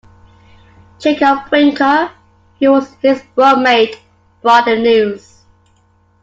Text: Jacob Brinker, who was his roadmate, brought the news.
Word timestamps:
Jacob 0.97 1.47
Brinker, 1.51 2.09
who 2.59 2.71
was 2.71 2.91
his 3.03 3.21
roadmate, 3.37 3.97
brought 4.41 4.65
the 4.65 4.75
news. 4.75 5.43